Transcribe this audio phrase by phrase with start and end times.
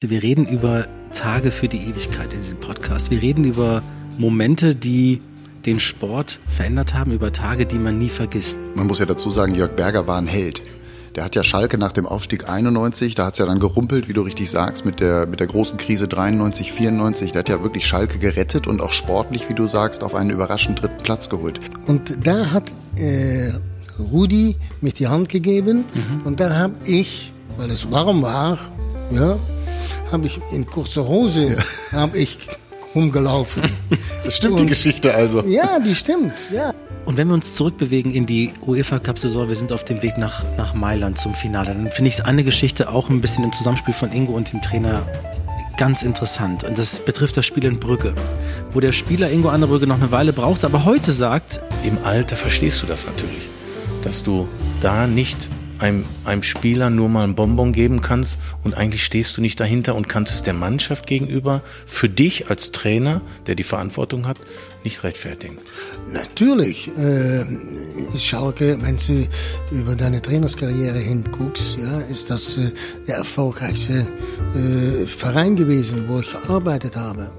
[0.00, 3.10] Wir reden über Tage für die Ewigkeit in diesem Podcast.
[3.10, 3.82] Wir reden über
[4.16, 5.20] Momente, die
[5.66, 8.58] den Sport verändert haben, über Tage, die man nie vergisst.
[8.76, 10.62] Man muss ja dazu sagen, Jörg Berger war ein Held.
[11.16, 14.12] Der hat ja Schalke nach dem Aufstieg 91, da hat es ja dann gerumpelt, wie
[14.12, 17.32] du richtig sagst, mit der, mit der großen Krise 93, 94.
[17.32, 20.80] Der hat ja wirklich Schalke gerettet und auch sportlich, wie du sagst, auf einen überraschenden
[20.80, 21.58] dritten Platz geholt.
[21.88, 22.70] Und da hat
[23.00, 23.50] äh,
[23.98, 26.20] Rudi mich die Hand gegeben mhm.
[26.22, 28.58] und da habe ich, weil es warm war,
[29.10, 29.36] ja,
[30.10, 31.56] habe ich in kurzer Hose
[31.92, 31.98] ja.
[31.98, 32.38] habe ich
[32.94, 33.62] rumgelaufen.
[34.24, 35.42] Das stimmt Und, die Geschichte also.
[35.46, 36.74] Ja, die stimmt, ja.
[37.06, 40.18] Und wenn wir uns zurückbewegen in die UEFA Cup Saison, wir sind auf dem Weg
[40.18, 43.54] nach, nach Mailand zum Finale, dann finde ich es eine Geschichte auch ein bisschen im
[43.54, 45.06] Zusammenspiel von Ingo und dem Trainer
[45.78, 46.64] ganz interessant.
[46.64, 48.12] Und das betrifft das Spiel in Brügge,
[48.74, 52.82] wo der Spieler Ingo Annerbrügge noch eine Weile braucht, aber heute sagt, im Alter verstehst
[52.82, 53.48] du das natürlich,
[54.04, 54.46] dass du
[54.80, 59.40] da nicht einem, einem Spieler nur mal ein Bonbon geben kannst und eigentlich stehst du
[59.40, 64.26] nicht dahinter und kannst es der Mannschaft gegenüber für dich als Trainer, der die Verantwortung
[64.26, 64.38] hat,
[64.84, 65.58] nicht rechtfertigen.
[66.12, 66.88] Natürlich.
[66.98, 67.44] Äh,
[68.16, 69.26] Schalke, wenn du
[69.70, 72.70] über deine Trainerskarriere hinguckst, ja, ist das äh,
[73.06, 74.06] der erfolgreichste
[74.54, 77.30] äh, Verein gewesen, wo ich gearbeitet habe.